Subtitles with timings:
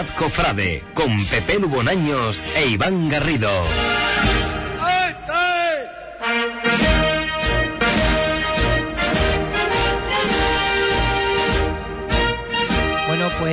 [0.00, 3.50] Cofrade con Pepe Lugonaños e Iván Garrido.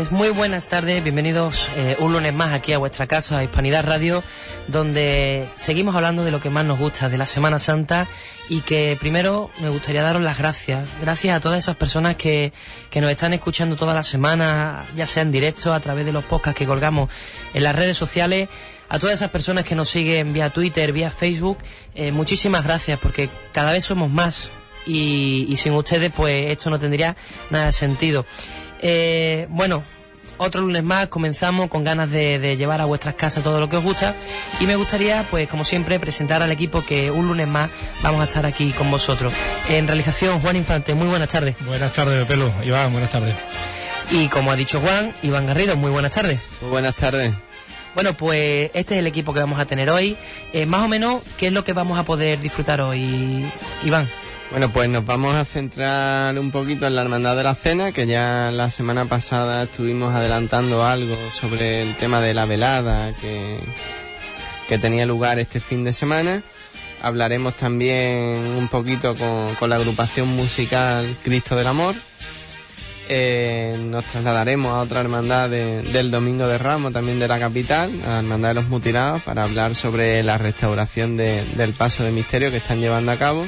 [0.09, 3.85] Pues muy buenas tardes, bienvenidos eh, un lunes más aquí a vuestra casa, a Hispanidad
[3.85, 4.23] Radio,
[4.67, 8.07] donde seguimos hablando de lo que más nos gusta, de la Semana Santa,
[8.49, 12.53] y que primero me gustaría daros las gracias, gracias a todas esas personas que,
[12.89, 16.23] que nos están escuchando toda la semana, ya sea en directo, a través de los
[16.23, 17.11] podcasts que colgamos
[17.53, 18.49] en las redes sociales,
[18.89, 21.59] a todas esas personas que nos siguen vía Twitter, vía Facebook,
[21.93, 24.49] eh, muchísimas gracias, porque cada vez somos más,
[24.87, 27.15] y, y sin ustedes pues esto no tendría
[27.51, 28.25] nada de sentido.
[28.81, 29.83] Eh, bueno,
[30.39, 33.77] otro lunes más, comenzamos con ganas de, de, llevar a vuestras casas todo lo que
[33.77, 34.15] os gusta
[34.59, 37.69] y me gustaría, pues como siempre, presentar al equipo que un lunes más
[38.01, 39.33] vamos a estar aquí con vosotros.
[39.67, 41.55] En realización, Juan Infante, muy buenas tardes.
[41.65, 42.51] Buenas tardes, Pelo.
[42.63, 43.35] Iván, buenas tardes.
[44.11, 46.39] Y como ha dicho Juan, Iván Garrido, muy buenas tardes.
[46.61, 47.33] Muy buenas tardes.
[47.93, 50.15] Bueno, pues este es el equipo que vamos a tener hoy.
[50.53, 53.45] Eh, más o menos, ¿qué es lo que vamos a poder disfrutar hoy,
[53.83, 54.09] Iván?
[54.51, 58.07] Bueno, pues nos vamos a centrar un poquito en la Hermandad de la Cena, que
[58.07, 63.59] ya la semana pasada estuvimos adelantando algo sobre el tema de la velada que,
[64.67, 66.41] que tenía lugar este fin de semana.
[67.03, 71.93] Hablaremos también un poquito con, con la agrupación musical Cristo del Amor.
[73.07, 77.91] Eh, nos trasladaremos a otra hermandad de, del Domingo de Ramos, también de la capital,
[78.03, 82.11] a la Hermandad de los Mutilados, para hablar sobre la restauración de, del paso de
[82.11, 83.47] misterio que están llevando a cabo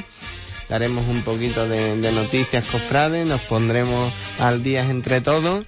[0.72, 4.10] daremos un poquito de, de, noticias cofrades, nos pondremos
[4.40, 5.66] al día entre todos.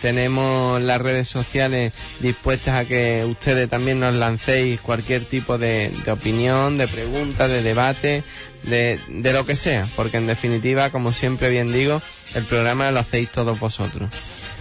[0.00, 6.10] Tenemos las redes sociales dispuestas a que ustedes también nos lancéis cualquier tipo de, de
[6.10, 8.22] opinión, de pregunta, de debate,
[8.62, 12.00] de, de, lo que sea, porque en definitiva, como siempre bien digo,
[12.34, 14.08] el programa lo hacéis todos vosotros.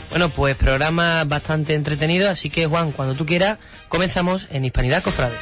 [0.09, 5.36] Bueno, pues programa bastante entretenido, así que Juan, cuando tú quieras, comenzamos en Hispanidad Cofrade.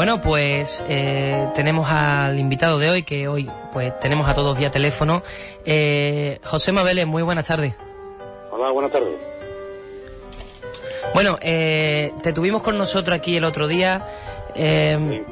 [0.00, 4.70] Bueno, pues eh, tenemos al invitado de hoy, que hoy pues tenemos a todos vía
[4.70, 5.22] teléfono.
[5.66, 7.74] Eh, José Mabeles, muy buenas tardes.
[8.50, 9.12] Hola, buenas tardes.
[11.12, 14.08] Bueno, eh, te tuvimos con nosotros aquí el otro día.
[14.54, 15.22] Sí.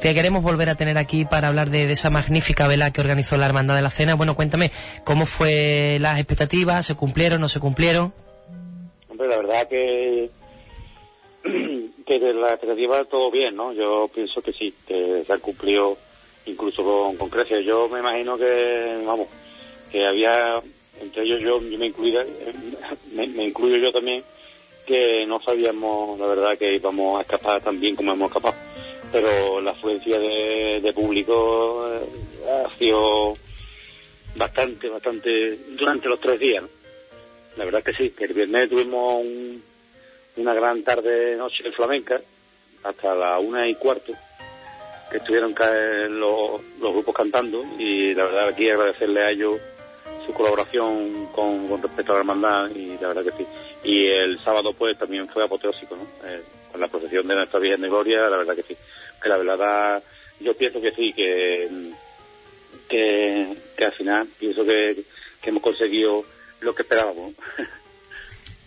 [0.00, 3.36] Te queremos volver a tener aquí para hablar de, de, esa magnífica vela que organizó
[3.36, 4.16] la Hermandad de la Cena.
[4.16, 4.72] Bueno, cuéntame,
[5.04, 6.86] ¿cómo fue las expectativas?
[6.86, 8.12] ¿Se cumplieron, no se cumplieron?
[9.08, 10.28] Hombre, la verdad que
[12.04, 13.72] que de la expectativa todo bien, ¿no?
[13.72, 15.96] Yo pienso que sí, que se ha cumplido
[16.46, 17.64] incluso con, con creces.
[17.64, 19.28] Yo me imagino que, vamos,
[19.90, 20.60] que había,
[21.00, 22.24] entre ellos yo, yo me, incluía,
[23.12, 24.22] me, me, incluyo yo también,
[24.86, 28.54] que no sabíamos, la verdad, que íbamos a escapar tan bien como hemos escapado.
[29.10, 31.86] Pero la afluencia de, de público
[32.48, 33.34] ha sido
[34.36, 36.68] bastante, bastante, durante los tres días, ¿no?
[37.56, 39.62] La verdad que sí, que el viernes tuvimos un
[40.36, 42.20] una gran tarde noche flamenca
[42.84, 44.12] hasta la una y cuarto
[45.10, 45.54] que estuvieron
[46.18, 49.60] los, los grupos cantando y la verdad aquí agradecerle a ellos
[50.24, 53.46] su colaboración con, con, respecto a la hermandad y la verdad que sí.
[53.84, 56.04] Y el sábado pues también fue apoteósico ¿no?
[56.26, 56.40] Eh,
[56.70, 58.76] con la procesión de nuestra Virgen de Gloria la verdad que sí.
[59.22, 60.02] Que la verdad
[60.40, 61.68] yo pienso que sí que
[62.88, 65.04] que, que al final pienso que,
[65.42, 66.24] que hemos conseguido
[66.60, 67.34] lo que esperábamos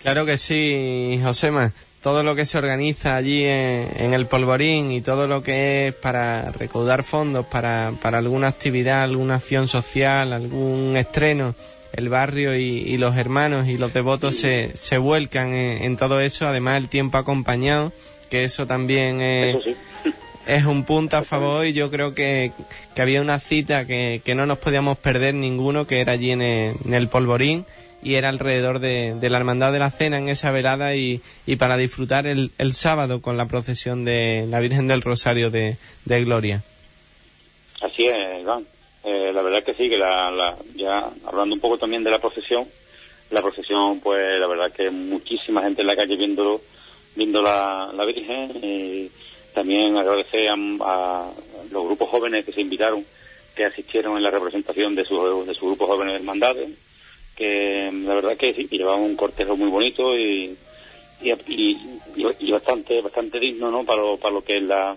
[0.05, 1.71] Claro que sí, Josema.
[1.99, 5.95] Todo lo que se organiza allí en, en, el polvorín y todo lo que es
[5.95, 11.55] para recaudar fondos para, para alguna actividad, alguna acción social, algún estreno,
[11.91, 16.19] el barrio y, y los hermanos y los devotos se, se vuelcan en, en, todo
[16.19, 16.47] eso.
[16.47, 17.91] Además, el tiempo acompañado,
[18.29, 19.63] que eso también es, eso
[20.03, 20.13] sí.
[20.45, 22.51] es un punto a favor y yo creo que,
[22.93, 26.43] que había una cita que, que, no nos podíamos perder ninguno, que era allí en
[26.43, 27.65] el, en el polvorín
[28.05, 31.75] y era alrededor de, la Hermandad de la Cena en esa velada y, y para
[31.75, 36.61] disfrutar el, el, sábado con la procesión de la Virgen del Rosario de, de Gloria.
[37.81, 38.63] Así es, Iván.
[39.03, 42.19] Eh, la verdad que sí, que la, la, ya hablando un poco también de la
[42.19, 42.67] procesión,
[43.31, 46.61] la procesión, pues la verdad que muchísima gente en la calle viendo,
[47.15, 49.09] viendo la, la Virgen y
[49.51, 51.31] también agradecer a, a,
[51.71, 53.03] los grupos jóvenes que se invitaron,
[53.55, 56.69] que asistieron en la representación de su, de su grupo jóvenes de hermandades
[57.35, 60.55] que la verdad que sí, llevaba un cortejo muy bonito y,
[61.21, 64.95] y, bastante bastante digno no para lo, para lo que es la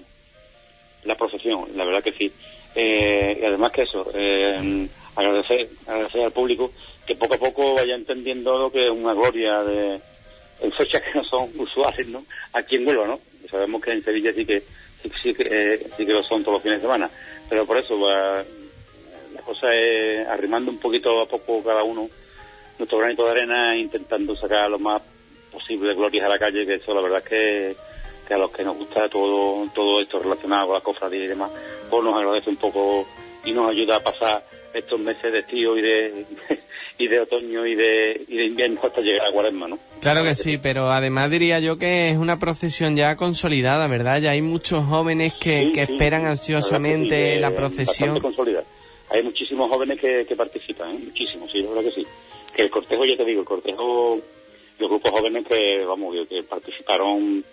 [1.04, 2.30] la procesión la verdad que sí
[2.74, 6.70] eh, y además que eso eh, agradecer agradecer al público
[7.06, 9.98] que poco a poco vaya entendiendo lo que es una gloria de,
[10.60, 12.22] en fechas que no son usuales, ¿no?
[12.52, 13.18] Aquí en Huelva, ¿no?
[13.50, 14.60] Sabemos que en Sevilla sí que
[15.02, 17.10] sí, sí eh, sí que lo son todos los fines de semana,
[17.48, 18.44] pero por eso la
[19.44, 22.10] cosa es arrimando un poquito a poco cada uno
[22.78, 25.02] nuestro granito de arena intentando sacar lo más
[25.52, 27.76] posible glorias a la calle, que eso la verdad es que,
[28.26, 31.50] que a los que nos gusta todo, todo esto relacionado con la cofradía y demás,
[31.90, 33.06] pues nos agradece un poco
[33.44, 34.44] y nos ayuda a pasar
[34.74, 36.24] estos meses de estío y de,
[36.98, 39.78] y de otoño y de, y de invierno hasta llegar a cuaresma, ¿no?
[40.00, 44.20] Claro que sí, pero además diría yo que es una procesión ya consolidada, ¿verdad?
[44.20, 48.20] Ya hay muchos jóvenes que, Sí, que sí, esperan ansiosamente que sí, la procesión.
[49.10, 50.98] Hay muchísimos jóvenes que, que participan, ¿eh?
[51.06, 52.06] muchísimos, sí, la verdad que sí.
[52.58, 54.18] Que el cortejo, ya te digo, el cortejo,
[54.80, 57.44] los grupos jóvenes que, vamos, que, participaron,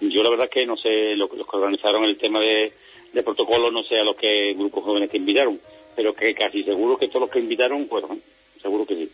[0.00, 2.72] yo la verdad es que no sé, los, los que organizaron el tema de,
[3.12, 5.60] de protocolo, no sé a los que grupos jóvenes que invitaron,
[5.94, 8.20] pero que casi seguro que todos los que invitaron fueron, ¿eh?
[8.60, 9.12] seguro que sí.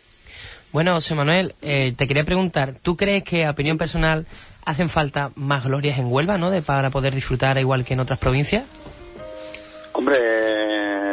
[0.73, 4.25] Bueno, José Manuel, eh, te quería preguntar, ¿tú crees que, a opinión personal,
[4.65, 6.51] hacen falta más glorias en Huelva, ¿no?
[6.51, 8.65] De, para poder disfrutar igual que en otras provincias.
[9.93, 10.17] Hombre,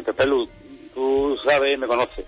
[0.06, 0.48] Pepe Lu,
[0.94, 2.24] tú sabes, me conoces.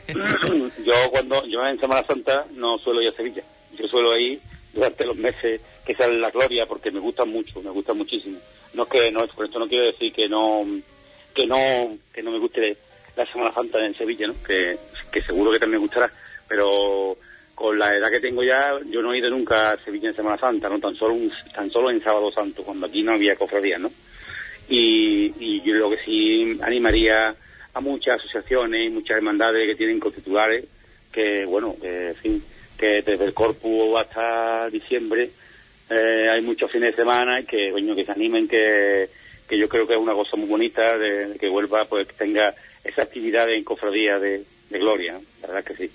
[0.84, 3.42] yo cuando yo en Semana Santa no suelo ir a Sevilla.
[3.78, 4.40] Yo suelo ir
[4.72, 8.38] durante los meses que sale la gloria porque me gusta mucho, me gusta muchísimo.
[8.74, 10.64] No es que no, por esto no quiero decir que no
[11.34, 12.76] que no que no me guste
[13.16, 14.34] la Semana Santa en Sevilla, ¿no?
[14.46, 14.76] Que,
[15.12, 16.10] que seguro que también me gustará,
[16.48, 17.16] pero
[17.54, 20.36] con la edad que tengo ya, yo no he ido nunca a Sevilla en Semana
[20.36, 23.80] Santa, no tan solo un- tan solo en Sábado Santo, cuando aquí no había cofradías,
[23.80, 23.90] ¿no?
[24.68, 27.34] y, y yo lo que sí animaría
[27.76, 30.64] a muchas asociaciones y muchas hermandades que tienen constitutores
[31.12, 32.42] que bueno que, en fin
[32.78, 35.30] que desde el corpus hasta diciembre
[35.90, 39.08] eh, hay muchos fines de semana y que coño, que se animen que,
[39.48, 42.14] que yo creo que es una cosa muy bonita de, de que vuelva pues que
[42.14, 45.20] tenga esa actividad en cofradía de, de gloria ¿no?
[45.42, 45.90] la verdad que sí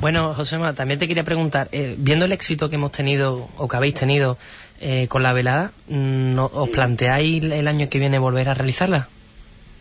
[0.00, 3.76] Bueno, Josema, también te quería preguntar, eh, viendo el éxito que hemos tenido o que
[3.76, 4.36] habéis tenido
[4.80, 9.08] eh, con la velada, mm, ¿no- ¿os planteáis el año que viene volver a realizarla?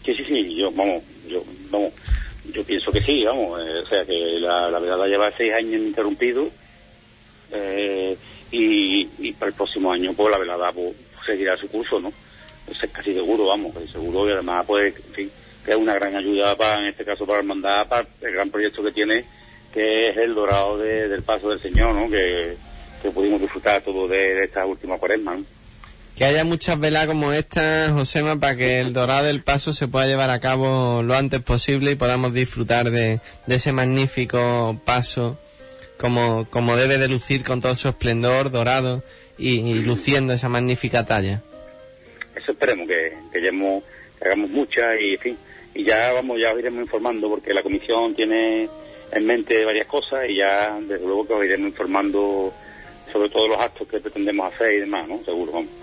[0.04, 1.94] Sí, sí, sí, yo, vamos, yo, vamos,
[2.54, 5.82] yo pienso que sí, vamos, eh, o sea que la, la verdad lleva seis años
[5.82, 6.50] interrumpido
[7.52, 8.18] eh,
[8.52, 10.96] y, para el próximo año pues la velada pues,
[11.26, 12.12] seguirá su curso, ¿no?
[12.70, 15.32] Es casi seguro, vamos, seguro y además pues, en fin,
[15.64, 18.84] que es una gran ayuda para, en este caso para hermandad, para el gran proyecto
[18.84, 19.26] que tiene,
[19.74, 22.10] que es el dorado de- del paso del Señor, ¿no?
[22.10, 22.56] Que,
[23.14, 25.46] pudimos disfrutar todo de, de esta última cuaresma, ¿no?
[26.18, 30.08] Que haya muchas velas como esta, Josema, para que el dorado del paso se pueda
[30.08, 35.38] llevar a cabo lo antes posible y podamos disfrutar de, ese magnífico paso
[36.00, 39.04] como, como debe de lucir con todo su esplendor dorado
[39.38, 41.44] y, luciendo esa magnífica talla.
[42.36, 45.38] eso esperemos que, que, que hagamos muchas y en fin
[45.76, 48.68] y ya vamos ya os iremos informando porque la comisión tiene
[49.12, 52.52] en mente varias cosas y ya desde luego que os iremos informando
[53.14, 55.76] sobre todos los actos que pretendemos hacer y demás no seguro vamos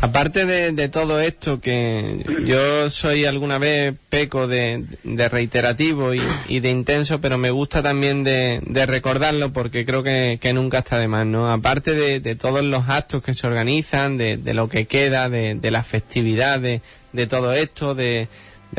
[0.00, 6.20] Aparte de, de todo esto, que yo soy alguna vez peco de, de reiterativo y,
[6.48, 10.78] y de intenso, pero me gusta también de, de recordarlo porque creo que, que nunca
[10.80, 11.50] está de más, ¿no?
[11.50, 16.82] Aparte de, todos los actos que se organizan, de, lo que queda, de, las festividades,
[17.12, 18.28] de todo esto, de,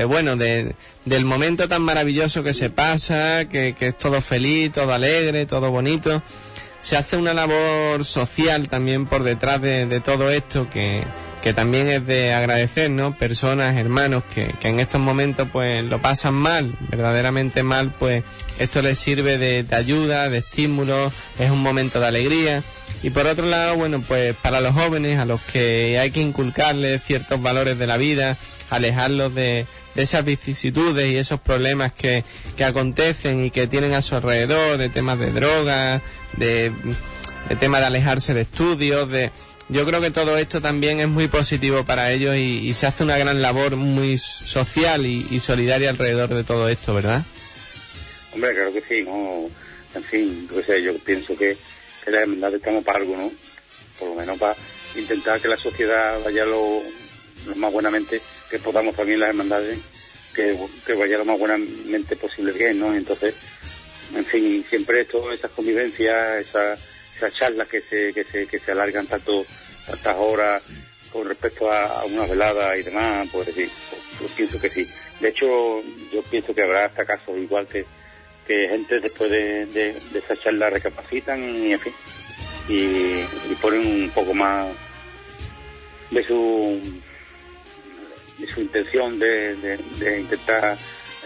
[0.08, 4.94] bueno, de, del momento tan maravilloso que se pasa, que, que es todo feliz, todo
[4.94, 6.22] alegre, todo bonito
[6.82, 11.04] se hace una labor social también por detrás de, todo esto que,
[11.42, 13.16] que también es de agradecer, ¿no?
[13.16, 18.24] Personas, hermanos que, que en estos momentos pues lo pasan mal, verdaderamente mal, pues
[18.60, 22.64] esto les sirve de, de ayuda, de estímulo, es un momento de alegría.
[23.04, 27.04] Y por otro lado, bueno, pues para los jóvenes a los que hay que inculcarles
[27.04, 28.38] ciertos valores de la vida,
[28.70, 29.68] alejarlos de,
[29.98, 32.24] de esas vicisitudes y esos problemas que,
[32.56, 36.04] que acontecen y que tienen a su alrededor, de temas de drogas,
[36.38, 36.72] de,
[37.50, 39.32] de temas de alejarse de estudios, de...
[39.70, 43.18] Yo creo que todo esto también es muy positivo para ellos y, se hace una
[43.18, 47.26] gran labor muy social y, solidaria alrededor de todo esto, ¿verdad?
[48.34, 49.50] hombre claro que sí no
[49.96, 51.58] en fin yo, sé, yo pienso que,
[52.06, 53.32] que las estamos para algo no
[53.98, 54.56] por lo menos para
[54.96, 56.82] intentar que la sociedad vaya lo
[57.56, 59.80] más buenamente que podamos también las hermandades
[60.34, 63.36] que, que vaya lo más buenamente posible bien no entonces
[64.16, 66.80] en fin, siempre todas esas convivencias, esas,
[67.16, 69.46] esas charlas que se, que se, que se alargan tanto,
[69.86, 70.62] tantas horas
[71.12, 73.70] con respecto a, a una velada y demás, pues sí,
[74.20, 74.88] yo pienso que sí.
[75.20, 75.82] De hecho,
[76.14, 77.86] yo pienso que habrá hasta casos igual que,
[78.46, 81.94] que gente después de, de, de esa charla recapacitan y en fin,
[82.70, 82.82] y,
[83.52, 84.68] y ponen un poco más
[86.12, 86.82] de su
[88.54, 89.80] su intención de,
[90.20, 90.78] intentar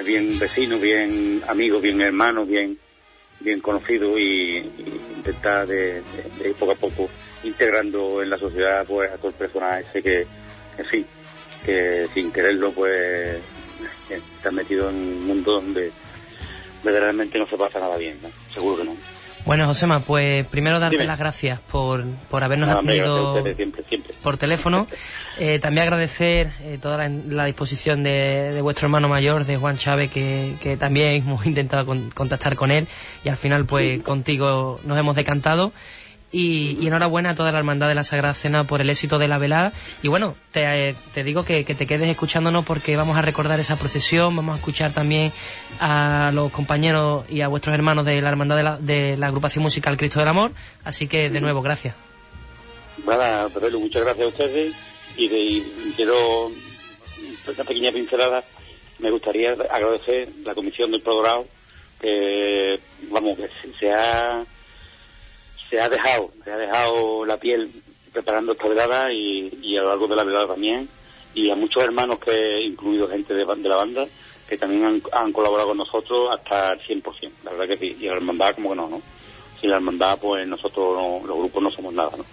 [0.06, 2.78] bien vecinos, bien amigos, bien hermanos, bien
[3.40, 4.58] bien conocido y,
[5.18, 6.04] intentar de,
[6.60, 7.10] poco a poco
[7.44, 10.28] integrando en la sociedad pues a todo el personaje que,
[10.78, 11.06] en fin,
[11.66, 13.40] que sin quererlo pues
[14.10, 15.92] está metido en un mundo donde
[16.84, 18.18] verdaderamente no se pasa nada bien.
[18.54, 18.96] Seguro que no.
[19.46, 23.44] Bueno, Josema, pues primero darte las gracias por, por habernos atendido
[24.24, 24.88] por teléfono.
[25.38, 30.12] Eh, también agradecer eh, toda la, disposición de, de, vuestro hermano mayor, de Juan Chávez,
[30.12, 32.86] que, que también hemos intentado contactar con él
[33.24, 35.72] y al final pues contigo nos hemos decantado.
[36.32, 39.38] Y, enhorabuena a toda la hermandad de la Sagrada Cena por el éxito de la
[39.38, 39.74] velada.
[40.02, 44.56] Y bueno, te, digo que, te quedes escuchándonos porque vamos a recordar esa procesión, vamos
[44.56, 45.32] a escuchar también
[45.80, 49.64] a los compañeros y a vuestros hermanos de la hermandad de la, de la agrupación
[49.64, 50.52] musical Cristo del Amor.
[50.84, 51.96] Así que de nuevo, gracias.
[53.06, 54.74] Nada, muchas gracias a ustedes
[55.18, 55.62] y,
[55.96, 58.44] quiero una pequeña pincelada.
[59.00, 61.44] Me gustaría agradecer la comisión del programa
[62.00, 64.44] que, vamos, que se ha
[65.72, 67.72] se ha dejado, se ha dejado la piel
[68.12, 70.88] preparando esta velada y, a lo largo de la velada también,
[71.34, 74.06] y a muchos hermanos que, incluido gente de, la banda,
[74.50, 78.16] que también han, colaborado con nosotros hasta el 100%, la verdad que sí, y la
[78.16, 79.02] hermandad como que no, ¿no?
[79.62, 82.26] Sin la hermandad, pues nosotros, los grupos no somos nada, ¿no?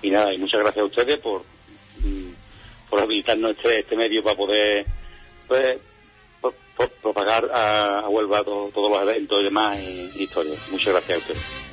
[0.00, 2.30] Y nada, y muchas gracias a ustedes por, mm,
[2.88, 4.86] por habilitarnos este, este medio para poder,
[5.48, 5.80] pues,
[7.02, 10.68] propagar a, Huelva todos los eventos y demás y historias.
[10.70, 11.67] Muchas gracias a ustedes.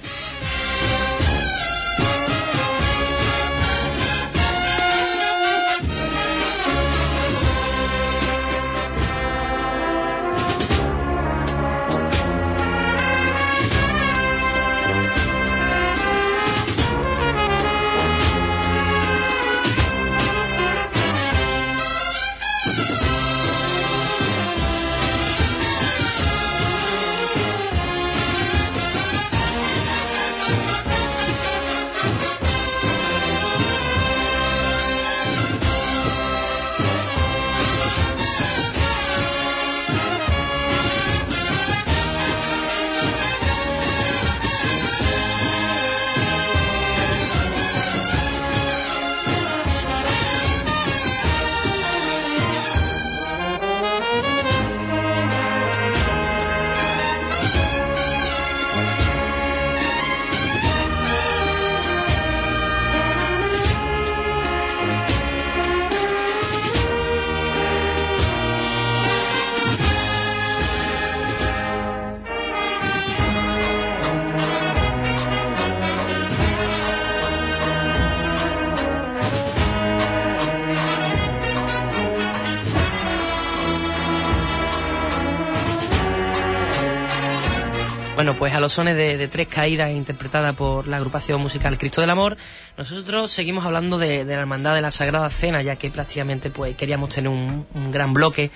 [88.46, 92.38] Pues a los sones de, tres caídas interpretada por la agrupación musical Cristo del Amor,
[92.78, 97.10] nosotros seguimos hablando de, la hermandad de la Sagrada Cena, ya que prácticamente pues queríamos
[97.10, 98.52] tener un, gran bloque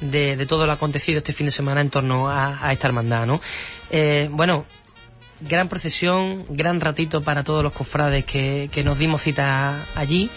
[0.00, 3.40] de, todo lo acontecido este fin de semana en torno a, esta hermandad, ¿no?
[3.90, 4.64] Eh, bueno,
[5.40, 10.30] gran procesión, gran ratito para todos los cofrades que, nos dimos cita allí.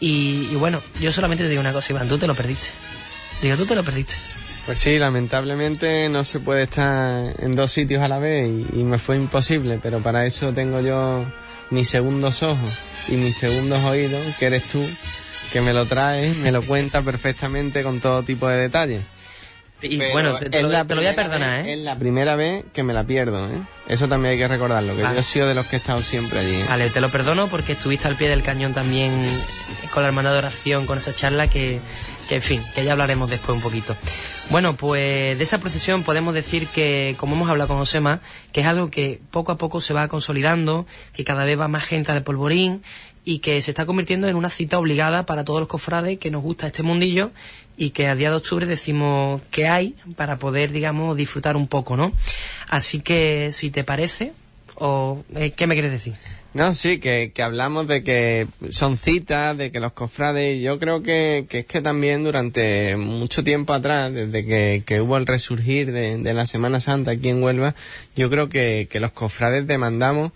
[0.00, 2.68] Y, y, bueno, yo solamente te digo una cosa, Iván, tú te lo perdiste.
[3.42, 4.14] Digo, tú te lo perdiste.
[4.68, 8.98] Pues sí, lamentablemente no se puede estar en dos sitios a la vez y, me
[8.98, 11.24] fue imposible, pero para eso tengo yo
[11.70, 12.78] mis segundos ojos
[13.08, 14.86] y mis segundos oídos, que eres tú,
[15.54, 19.00] que me lo traes, me lo cuenta perfectamente con todo tipo de detalles.
[19.80, 20.76] Y bueno, te, lo, voy
[21.06, 21.72] a perdonar, ¿eh?
[21.72, 23.62] Es la primera vez que me la pierdo, ¿eh?
[23.86, 26.40] Eso también hay que recordarlo, que yo he sido de los que he estado siempre
[26.40, 26.56] allí.
[26.56, 26.66] ¿eh?
[26.68, 29.12] Vale, te lo perdono porque estuviste al pie del cañón también
[29.94, 31.80] con la hermana de oración, con esa charla que,
[32.28, 33.96] que en fin, que ya hablaremos después un poquito.
[34.50, 38.66] Bueno, pues de esa procesión podemos decir que, como hemos hablado con Josema, que es
[38.66, 42.22] algo que poco a poco se va consolidando, que cada vez va más gente al
[42.22, 42.82] polvorín
[43.26, 46.42] y que se está convirtiendo en una cita obligada para todos los cofrades que nos
[46.42, 47.30] gusta este mundillo
[47.76, 51.98] y que a día de octubre decimos que hay para poder, digamos, disfrutar un poco,
[51.98, 52.12] ¿no?
[52.68, 54.32] Así que, si te parece,
[54.76, 56.14] o eh, ¿qué me quieres decir?
[56.54, 61.02] No, sí, que, que, hablamos de que son citas, de que los cofrades, yo creo
[61.02, 65.92] que, que es que también durante mucho tiempo atrás, desde que, que hubo el resurgir
[65.92, 67.74] de, de, la Semana Santa aquí en Huelva,
[68.16, 70.32] yo creo que, que los cofrades demandamos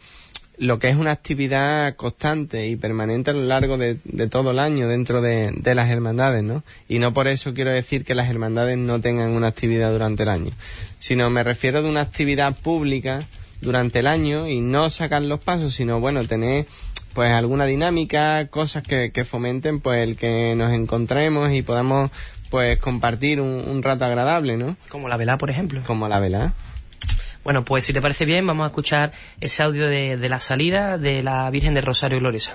[0.58, 4.58] lo que es una actividad constante y permanente a lo largo de, de todo el
[4.58, 6.62] año dentro de, de, las hermandades, ¿no?
[6.88, 10.28] Y no por eso quiero decir que las hermandades no tengan una actividad durante el
[10.28, 10.52] año,
[10.98, 13.26] sino me refiero de una actividad pública
[13.62, 16.66] durante el año y no sacar los pasos, sino bueno, tener
[17.14, 22.10] pues alguna dinámica, cosas que, que fomenten pues el que nos encontremos y podamos
[22.50, 24.76] pues compartir un, rato agradable, ¿no?
[24.90, 25.80] Como la vela, por ejemplo.
[25.86, 26.52] Como la vela.
[27.44, 30.98] Bueno, pues si te parece bien, vamos a escuchar ese audio de, de la salida
[30.98, 32.52] de la Virgen del Rosario Gloriosa.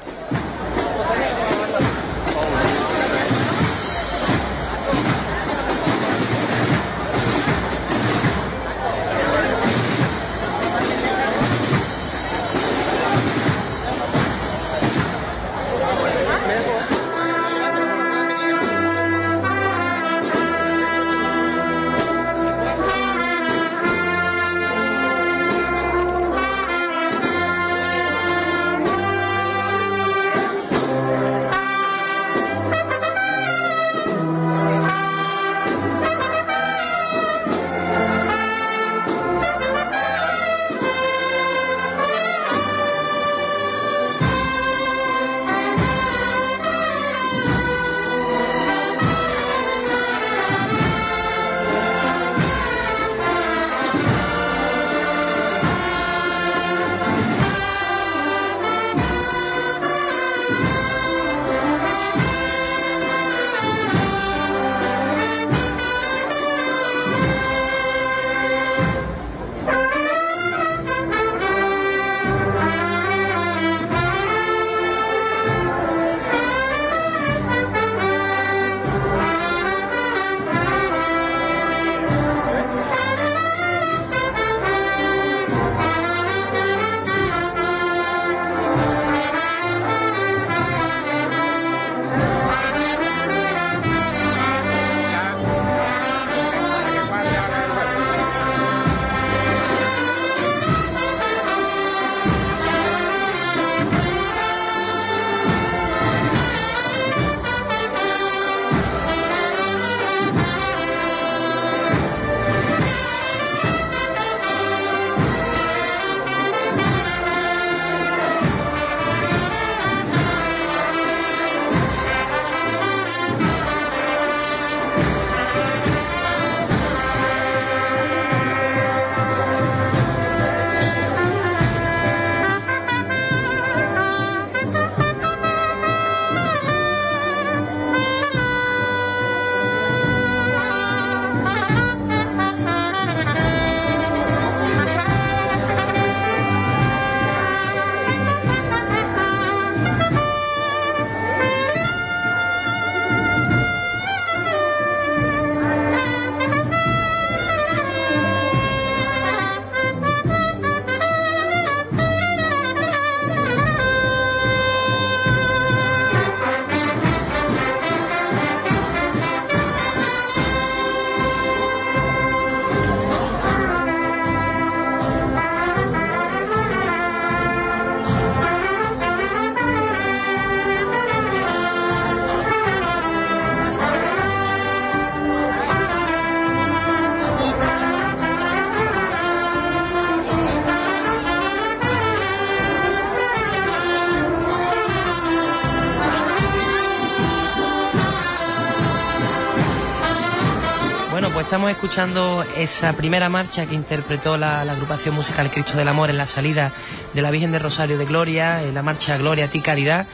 [201.78, 206.72] Escuchando esa primera marcha que interpretó la, agrupación musical Cristo del Amor en la salida
[207.14, 210.08] de la Virgen de Rosario de Gloria, en la marcha Gloria a ti Caridad,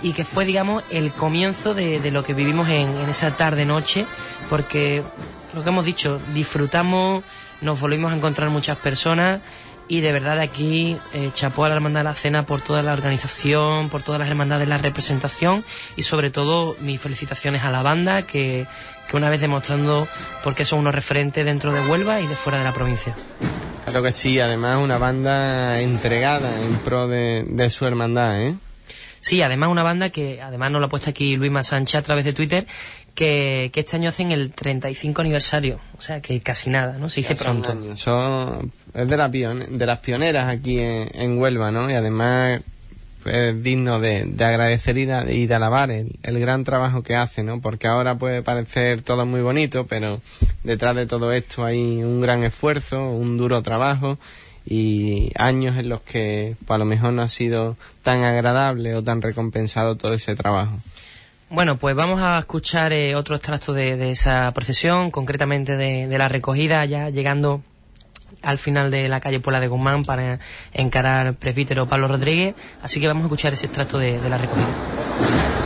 [0.00, 4.06] y que fue, digamos, el comienzo de, lo que vivimos en, esa tarde-noche,
[4.48, 5.02] porque
[5.54, 7.22] lo que hemos dicho, disfrutamos,
[7.60, 9.42] nos volvimos a encontrar muchas personas
[9.88, 12.82] y de verdad de aquí eh, chapó a la Hermandad de la Cena por toda
[12.82, 15.62] la organización, por todas las hermandades, la representación
[15.96, 18.66] y sobre todo mis felicitaciones a la banda que,
[19.10, 20.06] que una vez demostrando
[20.44, 23.14] por qué son unos referentes dentro de Huelva y de fuera de la provincia.
[23.84, 28.54] Claro que sí, además una banda entregada en pro de, su hermandad, ¿eh?
[29.18, 32.24] Sí, además una banda que, además nos lo ha puesto aquí Luis Sánchez a través
[32.24, 32.66] de Twitter,
[33.14, 37.08] que, este año hacen el 35 aniversario, o sea que casi nada, ¿no?
[37.08, 37.76] Se dice pronto.
[37.96, 41.90] Son, es de, la de las pioneras aquí en, en Huelva, ¿no?
[41.90, 42.62] Y además
[43.26, 45.06] es digno de, agradecer y
[45.46, 47.60] de, alabar el, gran trabajo que hace, ¿no?
[47.60, 50.20] Porque ahora puede parecer todo muy bonito, pero
[50.64, 54.18] detrás de todo esto hay un gran esfuerzo, un duro trabajo
[54.64, 59.02] y años en los que pues, a lo mejor no ha sido tan agradable o
[59.02, 60.78] tan recompensado todo ese trabajo.
[61.48, 66.28] Bueno, pues vamos a escuchar eh, otro extracto de, esa procesión, concretamente de, de la
[66.28, 67.62] recogida, ya llegando
[68.42, 70.38] al final de la calle Puebla de Guzmán para
[70.72, 72.54] encarar presbítero Pablo Rodríguez.
[72.82, 75.59] Así que vamos a escuchar ese extracto de, de la recogida.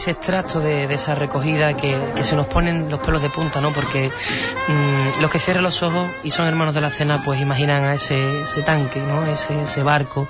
[0.00, 3.70] Ese extracto de, esa recogida que, se nos ponen los pelos de punta, ¿no?
[3.70, 7.84] Porque mm, los que cierran los ojos y son hermanos de la cena, pues imaginan
[7.84, 9.26] a ese, ese tanque, ¿no?
[9.26, 10.26] Ese, ese barco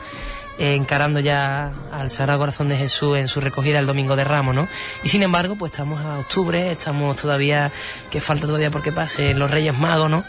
[0.60, 4.54] eh, encarando ya al Sagrado Corazón de Jesús en su recogida el Domingo de Ramos,
[4.54, 4.68] ¿no?
[5.02, 7.70] Y sin embargo, pues estamos a octubre, estamos todavía,
[8.10, 10.22] que falta todavía porque pasen los Reyes Magos, ¿no?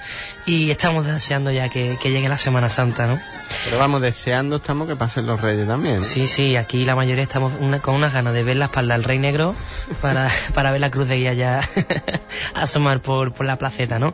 [0.45, 3.19] Y estamos deseando ya que, llegue la Semana Santa, ¿no?
[3.65, 6.01] Pero vamos, deseando estamos que pasen los Reyes también.
[6.01, 9.19] Sí, sí, aquí la mayoría estamos con unas ganas de ver la espalda del Rey
[9.19, 9.53] Negro
[10.01, 11.69] para, para ver la cruz de guía ya
[12.53, 14.13] asomar por, por la placeta, ¿no?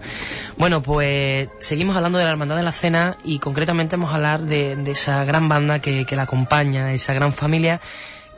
[0.57, 4.41] Bueno, pues seguimos hablando de la Hermandad de la Cena y concretamente vamos a hablar
[4.41, 7.79] de, de esa gran banda que, que la acompaña, esa gran familia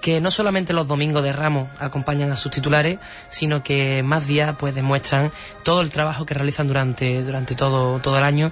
[0.01, 4.55] que no solamente los domingos de Ramos acompañan a sus titulares, sino que más días
[4.57, 5.31] pues demuestran
[5.63, 8.51] todo el trabajo que realizan durante, durante todo, todo el año,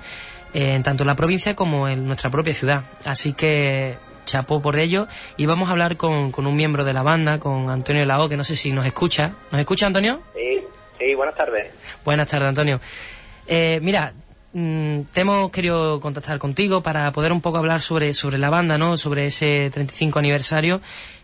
[0.54, 2.84] eh, en tanto en la provincia como en nuestra propia ciudad.
[3.06, 7.02] Así que chapó por ello y vamos a hablar con, con un miembro de la
[7.02, 9.32] banda, con Antonio Lao, que no sé si nos escucha.
[9.52, 10.22] ¿Nos escucha Antonio?
[10.36, 10.62] Sí,
[11.00, 11.72] sí, buenas tardes.
[12.04, 12.80] Buenas tardes Antonio.
[13.48, 14.14] Eh, mira,
[14.54, 18.78] Mm, te hemos querido contactar contigo para poder un poco hablar sobre, sobre la banda,
[18.78, 18.98] ¿no?
[18.98, 20.82] Sobre ese 35 aniversario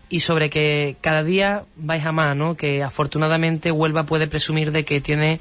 [0.08, 2.56] y sobre que cada día vais a más, ¿no?
[2.56, 5.40] Que afortunadamente Huelva puede presumir de que tiene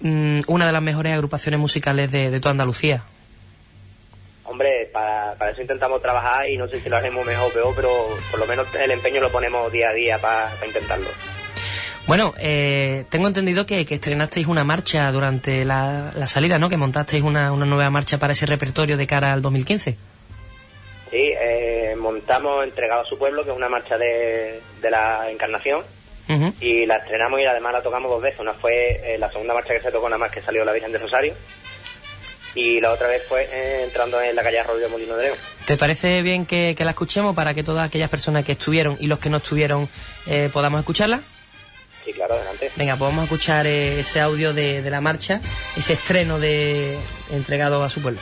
[0.00, 3.02] mm, una de las mejores agrupaciones musicales de, toda Andalucía.
[4.44, 7.90] Hombre, para, eso intentamos trabajar y no sé si lo haremos mejor o peor, pero
[8.30, 11.08] por lo menos el empeño lo ponemos día a día para intentarlo.
[12.06, 16.68] Bueno, eh, tengo entendido que, estrenasteis una marcha durante la, salida, ¿no?
[16.68, 19.96] Que montasteis una, nueva marcha para ese repertorio de cara al 2015.
[21.10, 25.82] Sí, eh, montamos Entregado a su pueblo, que es una marcha de, la Encarnación,
[26.60, 28.40] y la estrenamos y además la tocamos dos veces.
[28.40, 30.92] Una fue eh, la segunda marcha que se tocó nada más que salió la Virgen
[30.92, 31.32] de Rosario,
[32.54, 33.48] y la otra vez fue
[33.82, 35.38] entrando en la calle Arroyo Molino de León.
[35.64, 39.18] ¿Te parece bien que, la escuchemos para que todas aquellas personas que estuvieron y los
[39.18, 39.88] que no estuvieron
[40.52, 41.22] podamos escucharla?
[42.04, 42.70] Sí, claro, adelante.
[42.76, 45.40] Venga, pues vamos a escuchar eh, ese audio de, de la marcha,
[45.76, 46.98] ese estreno de
[47.30, 48.20] entregado a su pueblo.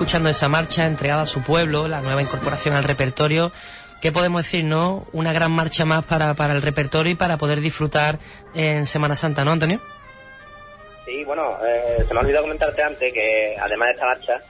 [0.00, 3.52] Escuchando esa marcha entregada a su pueblo, la nueva incorporación al repertorio.
[4.00, 5.06] ¿Qué podemos decir, no?
[5.12, 8.18] Una gran marcha más para, para el repertorio y para poder disfrutar
[8.54, 9.78] en Semana Santa, ¿no, Antonio?
[11.04, 14.40] Sí, bueno, eh, se me ha olvidado comentarte antes que además de esta marcha,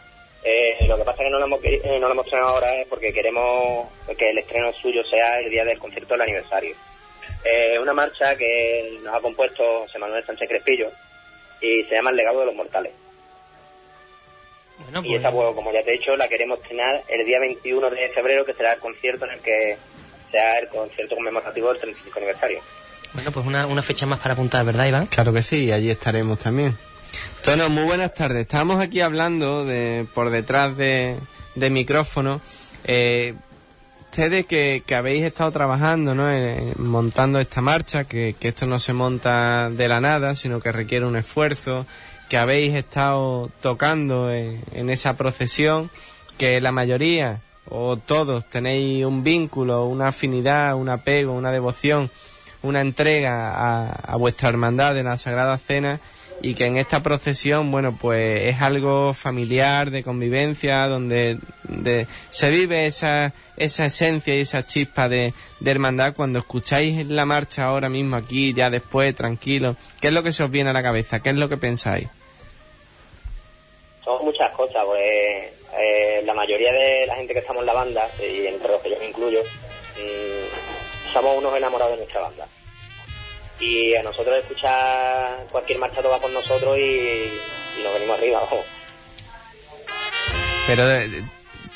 [0.44, 2.72] eh, lo que pasa es que no lo, hemos, eh, no lo hemos estrenado ahora
[2.76, 6.76] es porque queremos que el estreno suyo sea el día del concierto del aniversario.
[7.44, 10.92] Eh, una marcha que nos ha compuesto José Manuel Sánchez Crespillo
[11.60, 12.92] y se llama El legado de los mortales.
[15.04, 18.08] Y esa, pues, como ya te he dicho, la queremos tener el día 21 de
[18.08, 19.76] febrero, que será el concierto en el que
[20.30, 22.60] sea el concierto conmemorativo del 35 aniversario.
[23.12, 25.06] Bueno, pues una, una fecha más para apuntar, ¿verdad, Iván?
[25.06, 26.76] Claro que sí, allí estaremos también.
[27.44, 28.42] Tono, muy buenas tardes.
[28.42, 31.16] Estamos aquí hablando de por detrás de,
[31.56, 32.40] de micrófono.
[32.84, 33.34] Eh,
[34.10, 36.28] ustedes que, que, habéis estado trabajando, ¿no?
[36.76, 41.06] montando esta marcha, que, que esto no se monta de la nada, sino que requiere
[41.06, 41.86] un esfuerzo,
[42.30, 45.90] que habéis estado tocando en, esa procesión,
[46.38, 52.08] que la mayoría o todos tenéis un vínculo, una afinidad, un apego, una devoción,
[52.62, 55.98] una entrega a, a vuestra hermandad de la Sagrada Cena
[56.40, 61.36] y que en esta procesión, bueno, pues es algo familiar, de convivencia, donde
[62.30, 67.64] se vive esa, esa esencia y esa chispa de, de, hermandad cuando escucháis la marcha
[67.64, 69.74] ahora mismo aquí, ya después, tranquilo.
[70.00, 71.20] ¿Qué es lo que se os viene a la cabeza?
[71.20, 72.06] ¿Qué es lo que pensáis?
[74.16, 78.08] Son muchas cosas, pues eh, la mayoría de la gente que estamos en la banda,
[78.18, 82.46] y entre los que yo me incluyo, mmm, somos unos enamorados de nuestra banda
[83.60, 87.30] y a nosotros escuchar cualquier marcha va con nosotros y,
[87.82, 88.40] nos venimos arriba.
[90.66, 91.22] Pero eh,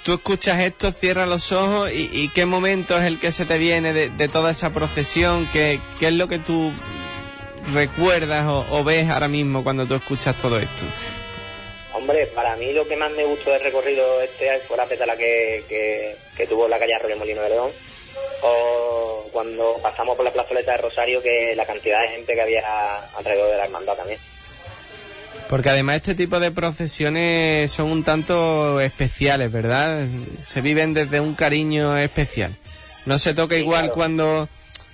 [0.03, 3.93] tú escuchas esto, cierras los ojos y, qué momento es el que se te viene
[3.93, 6.73] de, toda esa procesión, ¿Qué, ¿Qué, es lo que tú
[7.73, 10.85] recuerdas o, ves ahora mismo cuando tú escuchas todo esto.
[12.05, 15.65] Hombre, para mí lo que más me gustó del recorrido este fue la petala que,
[15.67, 17.71] que, que tuvo la calle Arroyo Molino de León
[18.43, 22.63] o cuando pasamos por la plazoleta de Rosario que la cantidad de gente que había
[23.17, 24.19] alrededor de la hermandad también.
[25.49, 30.07] Porque además este tipo de procesiones son un tanto especiales, ¿verdad?
[30.39, 32.55] Se viven desde un cariño especial.
[33.07, 34.47] No se toca igual cuando,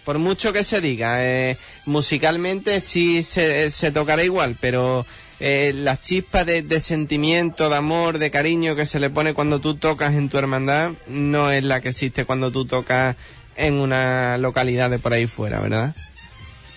[0.04, 5.04] por mucho que se diga, eh, musicalmente sí se, se, tocará igual, pero
[5.40, 9.76] eh, la chispa de, sentimiento, de amor, de cariño que se le pone cuando tú
[9.76, 13.16] tocas en tu hermandad no es la que existe cuando tú tocas
[13.56, 15.94] en una localidad de por ahí fuera, ¿verdad?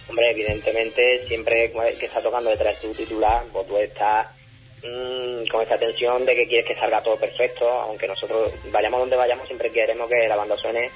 [0.07, 4.27] Hombre, evidentemente, siempre que está tocando detrás de tu titular, pues tú estás
[4.83, 9.17] mmm, con esta tensión de que quieres que salga todo perfecto, aunque nosotros vayamos donde
[9.17, 10.89] vayamos, siempre queremos que la banda suene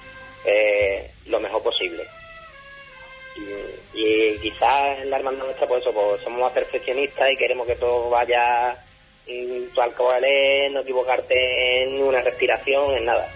[0.45, 2.03] eh, lo mejor posible.
[3.37, 7.67] Y, y quizás en la hermandad nuestra, pues eso, pues somos más perfeccionistas y queremos
[7.67, 8.75] que todo vaya
[9.27, 10.23] mmm, tu alcohol,
[10.71, 13.27] no equivocarte en una respiración, en nada.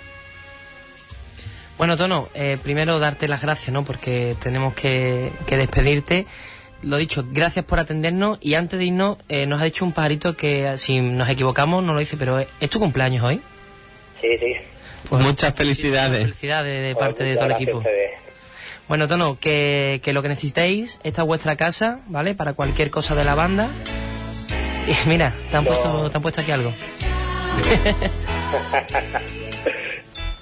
[1.78, 3.84] Bueno, Tono, eh, primero darte las gracias, ¿no?
[3.84, 6.28] Porque tenemos que, despedirte.
[6.84, 10.36] Lo dicho, gracias por atendernos y antes de irnos eh, nos ha dicho un pajarito
[10.36, 13.42] que si nos equivocamos no lo dice, pero ¿es tu cumpleaños hoy?
[14.20, 14.56] Sí, sí.
[15.10, 16.22] Pues muchas felicidades.
[16.22, 17.84] Felicidades de parte de todo el equipo.
[18.88, 22.36] Bueno, Tono, que, que, lo que necesitéis, esta es vuestra casa, ¿vale?
[22.36, 23.70] Para cualquier cosa de la banda.
[24.88, 26.74] Y mira, te han, puesto, te han puesto aquí algo.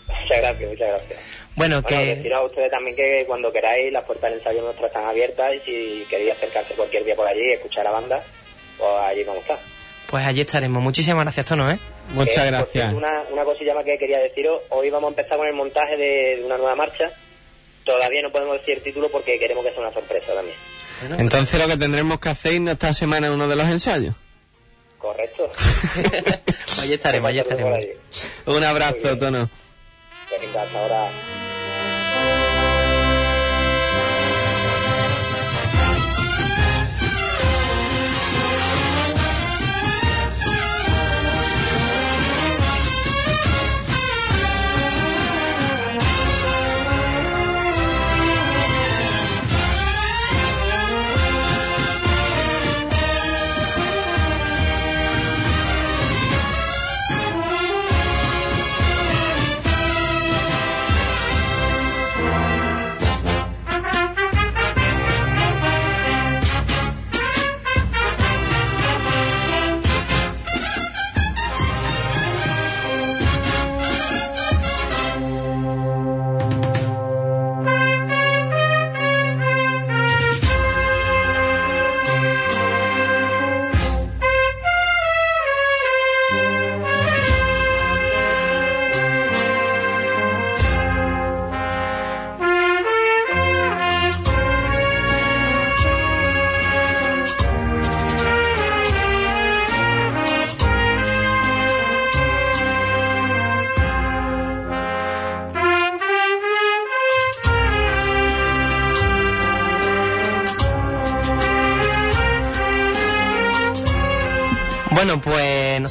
[0.07, 1.19] muchas gracias, muchas gracias.
[1.55, 2.15] Bueno, que...
[2.15, 5.59] deciros a ustedes también que cuando queráis, las puertas del ensayo nuestras están abiertas y
[5.59, 8.23] si queréis acercarse cualquier día por allí y escuchar a la banda,
[8.77, 9.59] pues allí vamos a estar.
[10.09, 10.81] Pues allí estaremos.
[10.81, 11.77] Muchísimas gracias, Tono, ¿eh?
[12.13, 12.93] Muchas gracias.
[12.93, 14.63] Una, una cosilla más que quería deciros.
[14.69, 17.11] Hoy vamos a empezar con el montaje de, una nueva marcha.
[17.89, 20.55] Todavía no podemos decir el título porque queremos que sea una sorpresa también.
[21.17, 24.13] Entonces lo que tendremos que hacer es esta semana en uno de los ensayos.
[24.99, 25.51] Correcto.
[26.83, 27.79] allí estaremos, allí estaremos.
[28.45, 29.49] Un abrazo, Tono.
[30.39, 31.09] Venga, hasta ahora.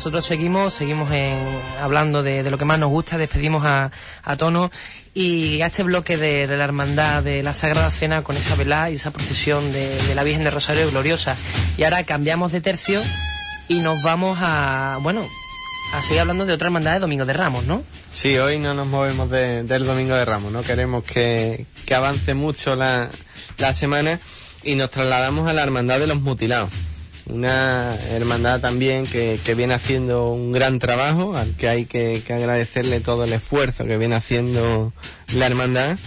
[0.09, 1.37] Nosotros seguimos, seguimos en,
[1.83, 3.91] hablando de, lo que más nos gusta, despedimos a,
[4.39, 4.71] Tono
[5.13, 8.95] y a este bloque de, la Hermandad de la Sagrada Cena con esa velada y
[8.95, 11.37] esa procesión de, la Virgen de Rosario Gloriosa.
[11.77, 13.03] Y ahora cambiamos de tercio
[13.69, 15.27] y nos vamos a, bueno,
[15.93, 17.83] a seguir hablando de otra hermandad de Domingo de Ramos, ¿no?
[18.11, 22.77] Sí, hoy no nos movemos del Domingo de Ramos, no queremos que, que avance mucho
[22.77, 23.11] la,
[23.59, 24.21] la semana
[24.63, 26.71] y nos trasladamos a la Hermandad de los Mutilados
[27.29, 33.25] una hermandad también que, viene haciendo un gran trabajo, al que hay que, agradecerle todo
[33.25, 34.93] el esfuerzo que viene haciendo
[35.35, 35.99] la hermandad,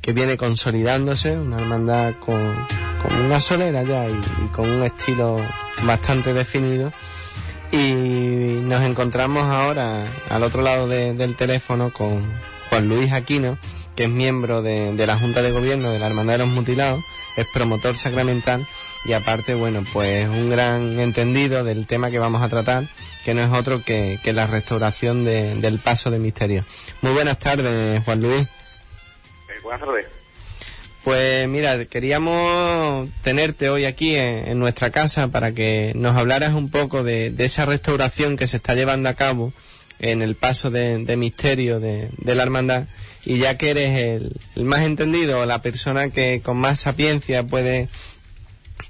[0.00, 2.66] que viene consolidándose, una hermandad con,
[3.24, 5.40] una solera ya y, con un estilo
[5.84, 6.92] bastante definido.
[7.70, 7.92] Y
[8.62, 12.22] nos encontramos ahora al otro lado del teléfono con
[12.68, 13.56] Juan Luis Aquino,
[13.96, 17.02] que es miembro de, de la Junta de Gobierno de la Hermandad de los Mutilados,
[17.36, 18.66] es promotor sacramental
[19.04, 22.84] y aparte, bueno, pues un gran entendido del tema que vamos a tratar,
[23.24, 26.64] que no es otro que, la restauración del paso de misterio.
[27.00, 28.42] Muy buenas tardes, Juan Luis.
[28.42, 30.06] Eh, buenas tardes.
[31.02, 37.02] Pues mira, queríamos tenerte hoy aquí en, nuestra casa para que nos hablaras un poco
[37.02, 39.52] de, esa restauración que se está llevando a cabo
[39.98, 42.84] en el paso de, misterio de, la hermandad
[43.24, 47.88] y ya que eres el, el, más entendido, la persona que con más sapiencia puede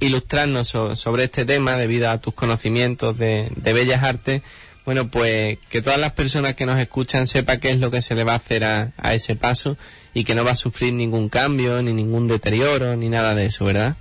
[0.00, 4.42] ilustrarnos sobre este tema debido a tus conocimientos de, bellas artes,
[4.84, 8.14] bueno, pues que todas las personas que nos escuchan sepa qué es lo que se
[8.14, 9.76] le va a hacer a, ese paso
[10.12, 13.64] y que no va a sufrir ningún cambio, ni ningún deterioro, ni nada de eso,
[13.64, 13.94] ¿verdad?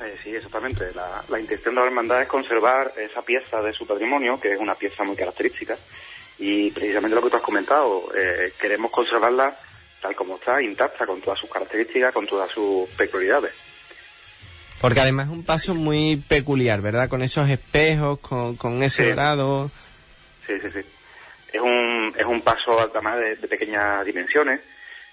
[0.00, 0.84] Eh, sí, exactamente.
[1.28, 4.76] La, intención de la hermandad es conservar esa pieza de su patrimonio, que es una
[4.76, 5.76] pieza muy característica,
[6.38, 9.56] y precisamente lo que tú has comentado, eh, queremos conservarla
[10.00, 13.69] tal como está, intacta, con todas sus características, con todas sus peculiaridades.
[14.80, 17.08] Porque además es un paso muy peculiar, ¿verdad?
[17.08, 19.70] Con esos espejos, con, ese dorado.
[20.46, 20.80] Sí, sí, sí.
[21.52, 24.60] Es un, es un paso además de, de pequeñas dimensiones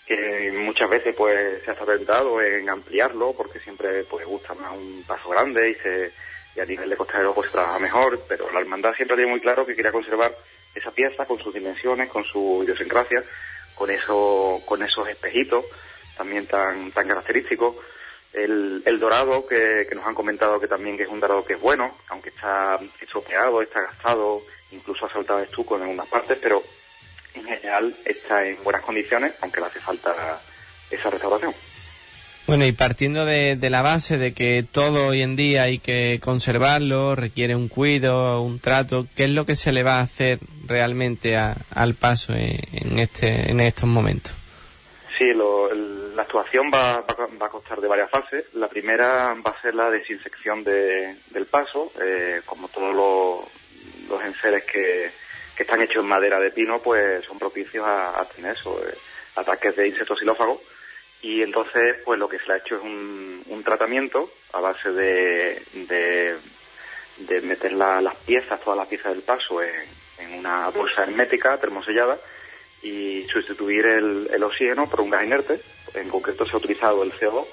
[0.07, 5.03] que muchas veces pues se ha tratado en ampliarlo porque siempre pues gusta más un
[5.05, 6.11] paso grande y se
[6.55, 9.39] y a nivel de costalero pues se trabaja mejor, pero la hermandad siempre tiene muy
[9.39, 10.33] claro que quería conservar
[10.73, 13.23] esa pieza con sus dimensiones, con su idiosincrasia,
[13.75, 15.65] con eso, con esos espejitos
[16.15, 17.75] también tan, tan característicos
[18.33, 21.61] el, el dorado, que, nos han comentado que también que es un dorado que es
[21.61, 26.61] bueno, aunque está estropeado, está gastado, incluso ha saltado estuco en algunas partes, pero
[27.33, 30.41] en general está en buenas condiciones, aunque le hace falta
[30.89, 31.53] esa restauración.
[32.47, 37.13] Bueno, y partiendo de, la base de que todo hoy en día hay que conservarlo,
[37.13, 41.35] requiere un cuido, un trato, ¿qué es lo que se le va a hacer realmente
[41.35, 44.36] al paso en, este, en estos momentos?
[46.17, 48.51] La actuación va, a costar de varias fases.
[48.55, 53.45] La primera va a ser la desinsección del paso, eh, como todos
[54.09, 55.11] los, enseres que,
[55.55, 58.97] están hechos en madera de pino, pues son propicios a, tener eso, eh,
[59.35, 60.59] ataques de insectos xilófagos.
[61.21, 66.35] Y entonces, pues lo que se ha hecho es un, tratamiento a base de,
[67.43, 72.17] meter las piezas, todas las piezas del paso en, una bolsa hermética termosellada
[72.81, 75.61] y sustituir el, oxígeno por un gas inerte.
[75.93, 77.45] En concreto se ha utilizado el CO2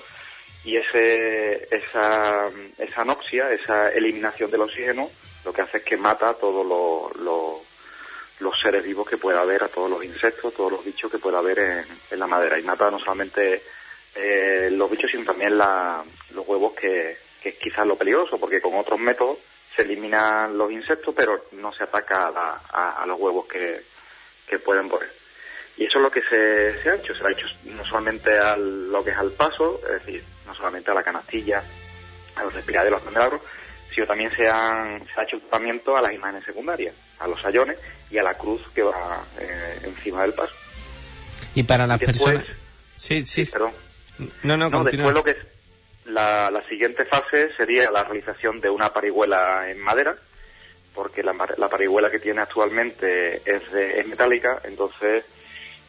[0.64, 2.50] y ese, esa,
[2.96, 5.10] anoxia, esa eliminación del oxígeno,
[5.44, 9.68] lo que hace es que mata a todos los, seres vivos que pueda haber, a
[9.68, 12.58] todos los insectos, todos los bichos que pueda haber en, la madera.
[12.58, 13.62] Y mata no solamente
[14.14, 18.98] eh, los bichos, sino también los huevos, que, es quizás lo peligroso, porque con otros
[18.98, 19.36] métodos
[19.76, 22.32] se eliminan los insectos, pero no se ataca
[22.72, 25.23] a, a los huevos que pueden poner.
[25.76, 27.14] Y eso es lo que se, se ha hecho.
[27.14, 30.90] Se ha hecho no solamente a lo que es al paso, es decir, no solamente
[30.90, 31.62] a la canastilla,
[32.36, 33.42] a los respiraderos, a los candelabros,
[33.94, 37.78] sino también se, han, se ha hecho tratamiento a las imágenes secundarias, a los sayones
[38.10, 40.54] y a la cruz que va eh, encima del paso.
[41.54, 42.44] Y para las personas...
[42.96, 43.72] Sí, sí, perdón.
[44.42, 45.36] No, no, no después lo que es
[46.06, 50.16] la, la siguiente fase sería la realización de una parihuela en madera,
[50.94, 55.24] porque la, la parihuela que tiene actualmente es, es metálica, entonces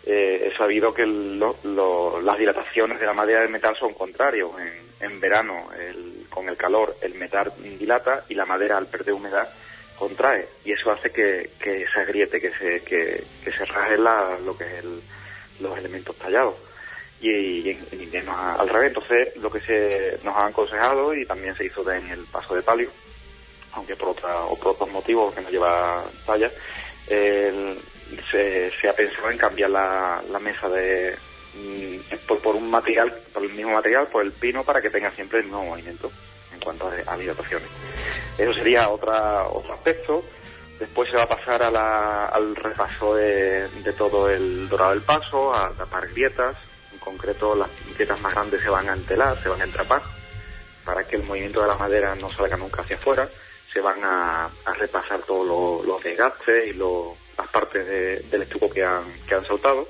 [0.05, 4.51] eh, he sabido que las dilataciones de la madera del metal son contrarios.
[4.59, 5.69] En, en verano,
[6.29, 9.49] con el calor, el metal dilata y la madera al perder humedad
[9.97, 10.47] contrae.
[10.63, 14.85] Y eso hace que, se agriete, que se, que, se raje lo que es
[15.59, 16.55] los elementos tallados.
[17.21, 18.89] Y, invierno al revés.
[18.89, 22.61] Entonces, lo que se nos ha aconsejado y también se hizo en el paso de
[22.61, 22.89] palio,
[23.73, 26.51] aunque por, otra, o por otros motivos que no lleva talla,
[28.31, 31.15] se, se, ha pensado en cambiar la, la mesa de
[31.55, 35.39] mm, por, un material, por el mismo material, por el pino, para que tenga siempre
[35.39, 36.11] el mismo movimiento
[36.53, 37.67] en cuanto habitaciones.
[38.37, 40.23] Eso sería otra, otro aspecto.
[40.79, 46.09] Después se va a pasar al repaso de, todo el Dorado del Paso, a tapar
[46.09, 46.57] grietas.
[46.91, 50.01] En concreto, las grietas más grandes se van a entelar, se van a entrapar,
[50.83, 53.27] para que el movimiento de la madera no salga nunca hacia afuera.
[53.71, 56.73] Se van a, repasar todos los desgastes y
[57.37, 57.85] las partes
[58.29, 59.87] del estuco que han, que han saltado.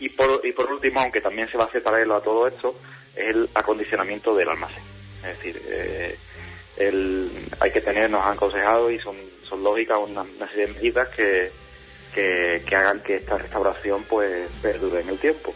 [0.00, 2.74] Y por, y por último, aunque también se va a hacer paralelo a todo esto,
[3.16, 4.82] el acondicionamiento del almacén.
[5.24, 6.16] Es decir, eh,
[7.60, 11.50] hay que tener, nos han aconsejado y son, son lógicas una, serie de medidas que,
[12.14, 15.54] que, hagan que esta restauración pues perdure en el tiempo,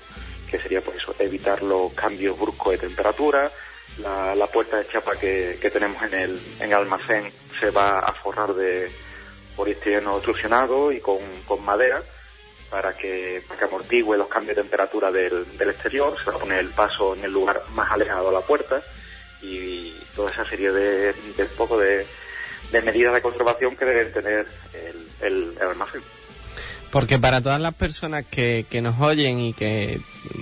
[0.51, 3.51] que sería por eso evitar los cambios bruscos de temperatura,
[3.99, 7.31] la, puerta de chapa que, tenemos en el, en el almacén
[7.61, 8.91] se va a forrar de
[9.57, 12.03] poliestireno obstruccionado y con, con madera
[12.73, 17.15] para que, para los cambios de temperatura del, exterior, se va a poner el paso
[17.15, 18.83] en el lugar más alejado a la puerta
[19.43, 22.07] y toda esa serie de, de poco de,
[22.83, 26.03] medidas de conservación que deben tener el, el, almacén.
[26.93, 29.99] Porque para todas las personas que, que nos oyen y que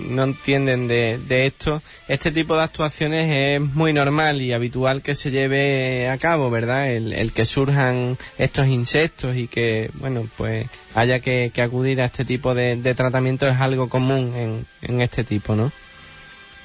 [0.09, 5.15] no entienden de, de, esto, este tipo de actuaciones es muy normal y habitual que
[5.15, 6.91] se lleve a cabo, ¿verdad?
[6.91, 12.05] El, el que surjan estos insectos y que, bueno, pues haya que, que acudir a
[12.05, 15.71] este tipo de, de tratamiento es algo común en, en este tipo, ¿no?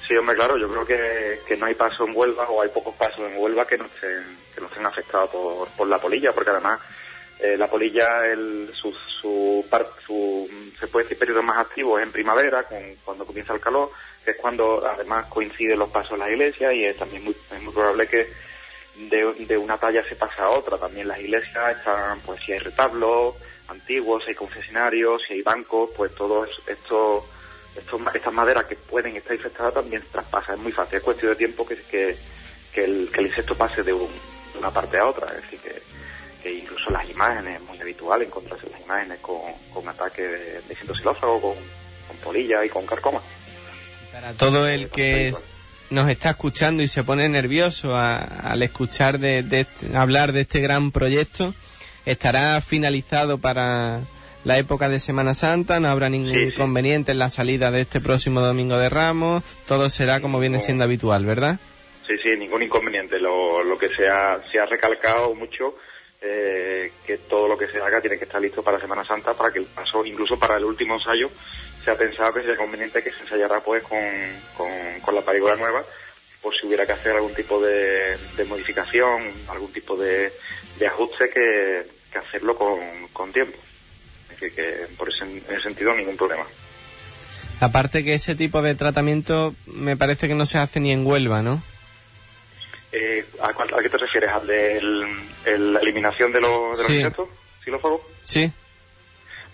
[0.04, 2.94] Sí, hombre, claro, yo creo que, que, no hay paso en Huelva o hay pocos
[2.96, 6.50] pasos en Huelva que no estén, que no estén afectados por, por la polilla, porque
[6.50, 6.80] además
[7.38, 8.70] eh, la polilla, el,
[9.26, 9.64] su,
[10.06, 13.60] su, su, se puede decir periodo más activo es en primavera, con, cuando comienza el
[13.60, 13.90] calor,
[14.24, 17.62] que es cuando además coinciden los pasos en las iglesias y es también muy, es
[17.62, 18.26] muy probable que
[19.10, 20.78] de, de, una talla se pasa a otra.
[20.78, 23.34] También las iglesias están, pues si hay retablos
[23.68, 27.26] antiguos, si hay confesionarios, si hay bancos, pues todo esto
[28.14, 30.54] estas maderas que pueden estar infectadas también traspasan.
[30.56, 32.16] Es muy fácil, es cuestión de tiempo que, que,
[32.72, 35.26] que, el, que el insecto pase de, una parte a otra.
[35.28, 35.95] Es decir, que,
[36.52, 39.40] incluso las imágenes, es muy habitual encontrarse las imágenes con,
[39.72, 43.20] con ataques de, de con, con polilla y con carcoma.
[44.12, 45.32] Para todo el que
[45.90, 51.54] nos está escuchando y se pone nervioso al escuchar de, hablar de este gran proyecto,
[52.04, 54.00] estará finalizado para
[54.44, 58.40] la época de Semana Santa, no habrá ningún inconveniente en la salida de este próximo
[58.40, 61.58] Domingo de Ramos, todo será como viene siendo habitual, ¿verdad?
[62.06, 63.18] Sí, sí, ningún inconveniente.
[63.18, 65.74] Lo, lo que se ha, se ha recalcado mucho
[66.20, 69.52] eh, que todo lo que se haga tiene que estar listo para Semana Santa para
[69.52, 71.30] que el paso, incluso para el último ensayo,
[71.84, 73.98] se ha pensado que sería conveniente que se ensayara pues con,
[75.02, 75.84] con, la parigola nueva,
[76.42, 80.32] por si hubiera que hacer algún tipo de, de modificación, algún tipo de,
[80.78, 82.80] de ajuste que, hacerlo con,
[83.12, 83.58] con tiempo
[84.38, 86.44] que, por ese, en ese sentido ningún problema.
[87.60, 91.42] Aparte que ese tipo de tratamiento me parece que no se hace ni en Huelva,
[91.42, 91.62] ¿no?
[92.98, 94.30] Eh, ¿a, qué te refieres?
[94.30, 94.80] ¿Al de
[95.58, 97.28] la eliminación de, los, de los insectos?
[98.22, 98.50] Sí.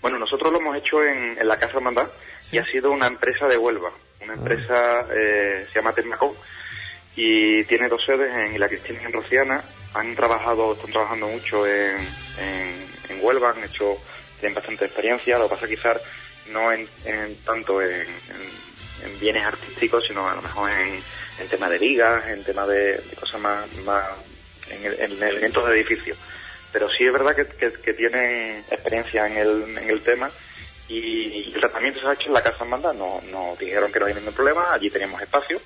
[0.01, 2.07] Bueno, nosotros lo hemos hecho en, la Casa Hermandad
[2.51, 3.91] y ha sido una empresa de Huelva.
[4.21, 6.31] Una empresa, eh, se llama Termacom
[7.15, 9.63] y tiene dos sedes en La Cristina y en Rociana.
[9.93, 11.97] Han trabajado, están trabajando mucho en,
[13.09, 13.97] en Huelva, han hecho
[14.39, 16.01] tienen bastante experiencia, lo que pasa quizás
[16.51, 16.87] no en,
[17.45, 18.05] tanto en,
[19.19, 21.01] bienes artísticos, sino a lo mejor en,
[21.39, 24.03] en tema de ligas, en tema de, cosas más, más
[24.69, 26.17] en, elementos de edificios.
[26.71, 30.29] Pero sí es verdad que, que, tienen experiencia en el, en el tema
[30.87, 32.93] y, el tratamiento se ha hecho en la Casa Hermandad.
[32.93, 35.61] Nos, dijeron que no hay ningún problema, allí teníamos espacio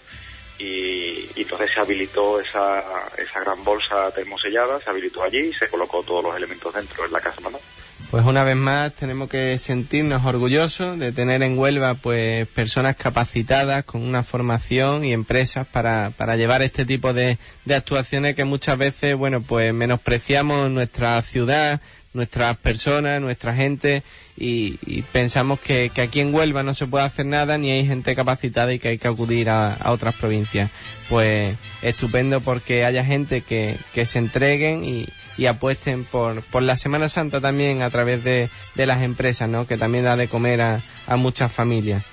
[0.57, 2.83] y, y, entonces se habilitó esa,
[3.17, 7.13] esa gran bolsa termosellada, se habilitó allí y se colocó todos los elementos dentro en
[7.13, 7.61] la Casa Hermandad.
[8.09, 13.83] Pues una vez más tenemos que sentirnos orgullosos de tener en Huelva pues personas capacitadas
[13.83, 18.77] con una formación y empresas para, para llevar este tipo de, de actuaciones que muchas
[18.77, 21.81] veces, bueno, pues menospreciamos nuestra ciudad,
[22.13, 24.03] nuestras personas, nuestra gente
[24.37, 28.15] y, pensamos que, que, aquí en Huelva no se puede hacer nada ni hay gente
[28.15, 30.71] capacitada y que hay que acudir a, a otras provincias.
[31.09, 35.07] Pues estupendo porque haya gente que, que se entreguen y,
[35.37, 39.67] y apuesten por, por la Semana Santa también a través de, de las empresas, ¿no?
[39.67, 42.03] Que también da de comer a, a muchas familias.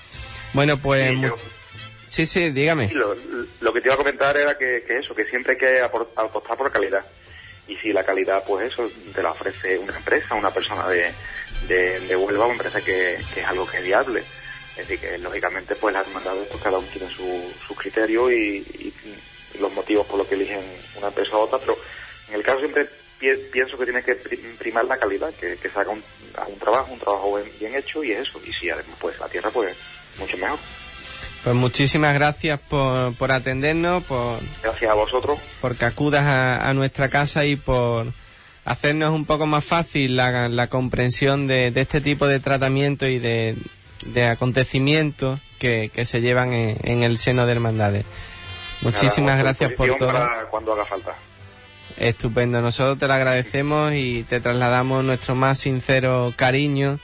[0.52, 1.14] Bueno, pues...
[2.06, 2.92] Sí, sí, dígame.
[2.92, 3.16] lo,
[3.60, 6.56] lo, que te iba a comentar era que, que eso, que siempre hay que apostar
[6.56, 7.04] por calidad.
[7.66, 11.10] Y si la calidad, pues eso, te la ofrece una empresa, una persona de,
[11.66, 14.22] de, de Huelva, me parece que, que es algo que es viable.
[14.76, 18.58] Es decir, que lógicamente pues las hermandades, pues cada uno tiene su, su criterio y,
[18.58, 18.92] y,
[19.60, 20.60] los motivos por los que eligen
[20.96, 21.78] una empresa u otra, pero
[22.28, 24.14] en el caso siempre pienso que tiene que
[24.58, 26.02] primar la calidad, que, se haga un,
[26.58, 28.40] trabajo, un trabajo bien, hecho y eso.
[28.44, 29.76] Y si además pues la tierra, pues
[30.18, 30.58] mucho mejor.
[31.42, 34.38] Pues muchísimas gracias por, por atendernos, por...
[34.62, 35.38] Gracias a vosotros.
[35.60, 38.06] Porque acudas a, nuestra casa y por
[38.64, 43.18] hacernos un poco más fácil la, la comprensión de, de, este tipo de tratamiento y
[43.18, 43.56] de,
[44.06, 48.06] de acontecimientos que, que, se llevan en, el seno de hermandades.
[48.80, 50.12] Muchísimas gracias por todo.
[50.50, 51.14] cuando haga falta.
[51.96, 56.98] Estupendo, nosotros te lo agradecemos y te trasladamos nuestro más sincero cariño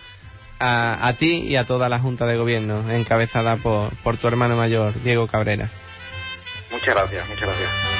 [0.58, 4.56] a, a ti y a toda la Junta de Gobierno, encabezada por, por tu hermano
[4.56, 5.68] mayor, Diego Cabrera.
[6.70, 7.99] Muchas gracias, muchas gracias.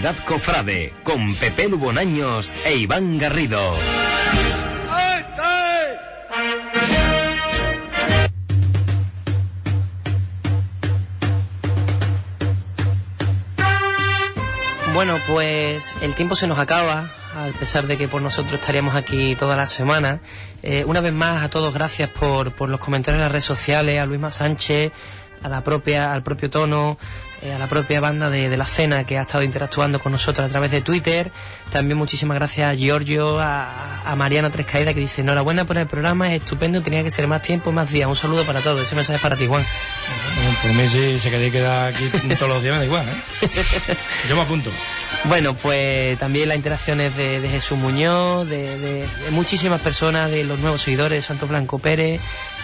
[0.00, 3.58] Cofrade con Pepe Lubonaños e Iván Garrido.
[14.94, 19.34] Bueno, pues el tiempo se nos acaba, a pesar de que por nosotros estaríamos aquí
[19.34, 20.20] toda la semana.
[20.62, 23.98] Eh, una vez más, a todos gracias por, por los comentarios en las redes sociales,
[23.98, 24.92] a Luis Sánchez,
[25.42, 26.98] a la propia, al propio tono,
[27.42, 30.50] eh, a la propia banda de, la cena que ha estado interactuando con nosotros a
[30.50, 31.30] través de Twitter.
[31.70, 36.32] También muchísimas gracias a Giorgio, a, a Mariano Trescaída que dice enhorabuena por el programa,
[36.34, 38.08] es estupendo, tenía que ser más tiempo, más días.
[38.08, 39.64] Un saludo para todos, ese mensaje es para ti, Juan.
[40.62, 42.08] por mí si se quería quedar aquí
[42.38, 43.46] todos los días me da igual, ¿eh?
[44.28, 44.70] Yo me apunto.
[45.24, 51.18] Bueno, pues también las interacciones de, Jesús Muñoz, de, muchísimas personas, de los nuevos seguidores
[51.18, 52.20] de Santo Blanco Pérez,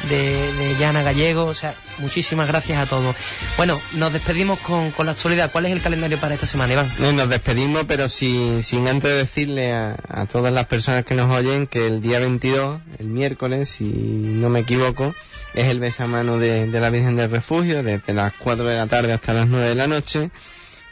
[0.08, 3.14] de, de Yana Gallego, o sea, muchísimas gracias a todos.
[3.56, 5.50] Bueno, nos despedimos con, la actualidad.
[5.50, 7.16] ¿Cuál es el calendario para esta semana, Iván?
[7.16, 11.66] nos despedimos, pero sin, sin antes decirle a, a, todas las personas que nos oyen
[11.66, 15.14] que el día 22, el miércoles, si no me equivoco,
[15.54, 19.12] es el besamano de, de la Virgen del Refugio, desde las 4 de la tarde
[19.12, 20.30] hasta las 9 de la noche,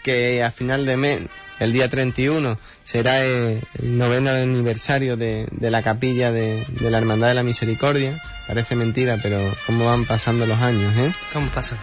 [0.03, 1.21] que a final de mes
[1.63, 7.43] el día 31 será el noveno aniversario de, la capilla de, la Hermandad de la
[7.43, 8.21] Misericordia.
[8.47, 11.13] Parece mentira, pero cómo van pasando los años, ¿eh?
[11.33, 11.77] ¿Cómo pasa?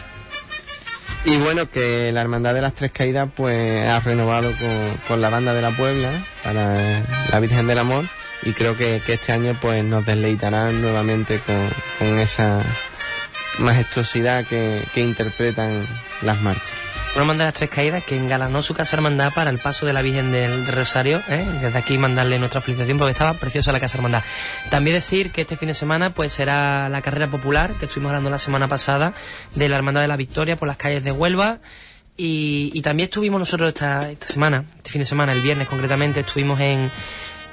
[1.26, 4.52] Y bueno, que la Hermandad de las Tres Caídas pues ha renovado
[5.08, 6.10] con, la banda de la Puebla
[6.44, 8.06] para la Virgen del Amor
[8.44, 12.62] y creo que, este año pues nos deleitarán nuevamente con, esa
[13.60, 15.86] majestuosidad que interpretan
[16.22, 16.89] las marchas.
[17.16, 19.94] Una hermandad de las tres caídas que engalanó su casa hermandad para el paso de
[19.94, 21.22] la Virgen del Rosario.
[21.28, 21.44] ¿eh?
[21.60, 24.24] Desde aquí mandarle nuestra felicitación porque estaba preciosa la casa hermandad.
[24.70, 28.30] También decir que este fin de semana pues será la carrera popular que estuvimos hablando
[28.30, 29.14] la semana pasada
[29.56, 31.60] de la Hermandad de la Victoria por las calles de Huelva.
[32.16, 36.92] Y, también estuvimos nosotros esta, semana, este fin de semana, el viernes concretamente, estuvimos en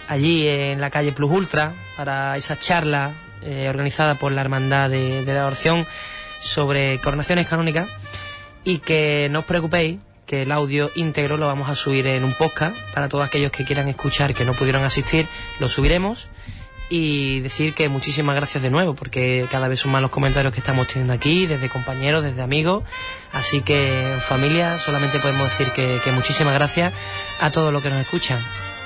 [0.08, 5.24] allí en la calle Plus Ultra para esa charla eh, organizada por la Hermandad de,
[5.24, 5.86] de la Oración
[6.40, 7.88] sobre coronaciones canónicas
[8.66, 12.34] y que no os preocupéis que el audio íntegro lo vamos a subir en un
[12.34, 15.26] podcast para todos aquellos que quieran escuchar que no pudieron asistir,
[15.60, 16.28] lo subiremos
[16.90, 20.58] y decir que muchísimas gracias de nuevo porque cada vez son más los comentarios que
[20.58, 22.82] estamos teniendo aquí, desde compañeros, desde amigos,
[23.32, 26.92] así que familia solamente podemos decir que, muchísimas gracias
[27.40, 28.40] a todos los que nos escuchan.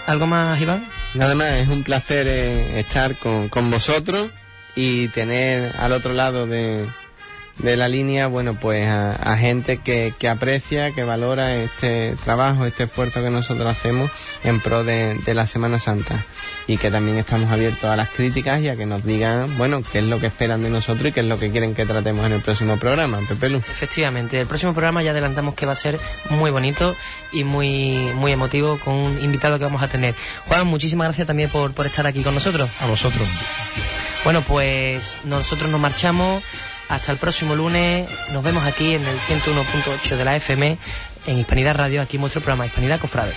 [0.07, 0.87] ¿Algo más, Iván?
[1.15, 4.31] Nada más, es un placer eh, estar con, con vosotros
[4.75, 6.87] y tener al otro lado de,
[7.63, 12.85] de la línea, bueno, pues a, gente que, que, aprecia, que valora este trabajo, este
[12.85, 14.11] esfuerzo que nosotros hacemos
[14.45, 16.25] en pro de, la Semana Santa.
[16.67, 19.99] Y que también estamos abiertos a las críticas y a que nos digan, bueno, qué
[19.99, 22.33] es lo que esperan de nosotros y qué es lo que quieren que tratemos en
[22.33, 23.59] el próximo programa, Pepe Lu.
[23.59, 25.99] Efectivamente, el próximo programa ya adelantamos que va a ser
[26.29, 26.95] muy bonito
[27.33, 30.15] y muy, muy emotivo con un invitado que vamos a tener.
[30.47, 32.71] Juan, muchísimas gracias también por, por estar aquí con nosotros.
[32.81, 33.27] A vosotros.
[34.25, 36.43] Bueno, pues nosotros nos marchamos.
[36.91, 38.09] Hasta el próximo lunes.
[38.33, 40.77] Nos vemos aquí en el 101.8 de la FM
[41.29, 43.33] en Hispanidad Radio, aquí en nuestro programa Hispanidad Cofrade.